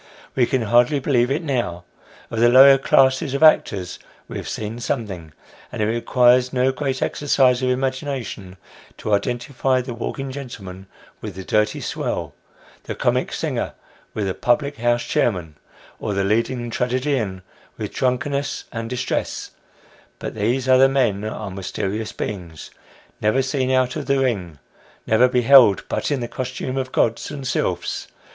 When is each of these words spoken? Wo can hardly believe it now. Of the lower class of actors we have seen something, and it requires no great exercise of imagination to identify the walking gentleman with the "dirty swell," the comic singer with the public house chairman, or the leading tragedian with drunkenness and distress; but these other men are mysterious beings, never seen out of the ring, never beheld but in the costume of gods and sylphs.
Wo 0.35 0.47
can 0.47 0.63
hardly 0.63 0.99
believe 0.99 1.29
it 1.29 1.43
now. 1.43 1.83
Of 2.31 2.39
the 2.39 2.49
lower 2.49 2.79
class 2.79 3.21
of 3.21 3.43
actors 3.43 3.99
we 4.27 4.37
have 4.37 4.49
seen 4.49 4.79
something, 4.79 5.31
and 5.71 5.79
it 5.79 5.85
requires 5.85 6.51
no 6.51 6.71
great 6.71 7.03
exercise 7.03 7.61
of 7.61 7.69
imagination 7.69 8.57
to 8.97 9.13
identify 9.13 9.79
the 9.79 9.93
walking 9.93 10.31
gentleman 10.31 10.87
with 11.21 11.35
the 11.35 11.43
"dirty 11.43 11.81
swell," 11.81 12.33
the 12.85 12.95
comic 12.95 13.31
singer 13.31 13.75
with 14.15 14.25
the 14.25 14.33
public 14.33 14.77
house 14.77 15.03
chairman, 15.03 15.55
or 15.99 16.15
the 16.15 16.23
leading 16.23 16.71
tragedian 16.71 17.43
with 17.77 17.93
drunkenness 17.93 18.63
and 18.71 18.89
distress; 18.89 19.51
but 20.17 20.33
these 20.33 20.67
other 20.67 20.89
men 20.89 21.23
are 21.23 21.51
mysterious 21.51 22.11
beings, 22.11 22.71
never 23.21 23.43
seen 23.43 23.69
out 23.69 23.95
of 23.95 24.07
the 24.07 24.17
ring, 24.19 24.57
never 25.05 25.27
beheld 25.27 25.83
but 25.87 26.09
in 26.09 26.21
the 26.21 26.27
costume 26.27 26.75
of 26.75 26.91
gods 26.91 27.29
and 27.29 27.45
sylphs. 27.47 28.07